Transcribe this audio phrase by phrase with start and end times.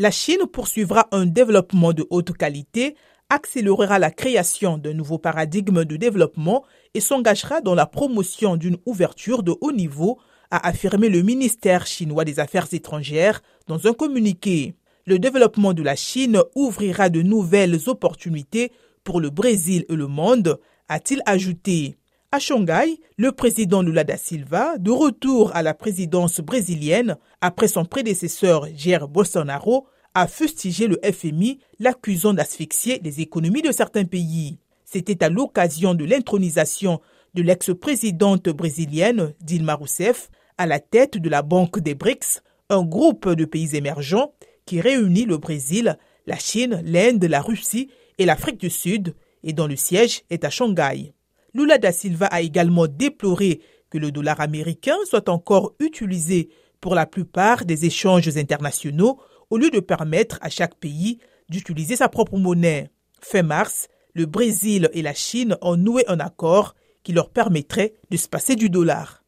[0.00, 2.94] La Chine poursuivra un développement de haute qualité,
[3.30, 9.42] accélérera la création d'un nouveau paradigme de développement et s'engagera dans la promotion d'une ouverture
[9.42, 10.20] de haut niveau,
[10.52, 14.76] a affirmé le ministère chinois des Affaires étrangères dans un communiqué.
[15.04, 18.70] Le développement de la Chine ouvrira de nouvelles opportunités
[19.02, 21.96] pour le Brésil et le monde, a-t-il ajouté.
[22.30, 27.86] À Shanghai, le président Lula da Silva, de retour à la présidence brésilienne après son
[27.86, 34.58] prédécesseur Jair Bolsonaro, a fustigé le FMI, l'accusant d'asphyxier les économies de certains pays.
[34.84, 37.00] C'était à l'occasion de l'intronisation
[37.32, 43.30] de l'ex-présidente brésilienne Dilma Rousseff à la tête de la Banque des BRICS, un groupe
[43.30, 44.34] de pays émergents
[44.66, 47.88] qui réunit le Brésil, la Chine, l'Inde, la Russie
[48.18, 49.14] et l'Afrique du Sud,
[49.44, 51.14] et dont le siège est à Shanghai.
[51.54, 57.06] Lula da Silva a également déploré que le dollar américain soit encore utilisé pour la
[57.06, 62.90] plupart des échanges internationaux au lieu de permettre à chaque pays d'utiliser sa propre monnaie.
[63.20, 68.16] Fin mars, le Brésil et la Chine ont noué un accord qui leur permettrait de
[68.16, 69.24] se passer du dollar.